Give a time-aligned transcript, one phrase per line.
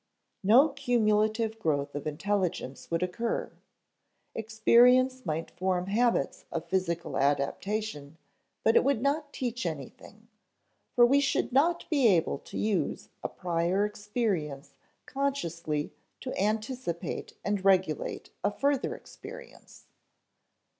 [0.43, 3.51] No cumulative growth of intelligence would occur;
[4.33, 8.17] experience might form habits of physical adaptation
[8.63, 10.27] but it would not teach anything,
[10.95, 14.73] for we should not be able to use a prior experience
[15.05, 19.85] consciously to anticipate and regulate a further experience.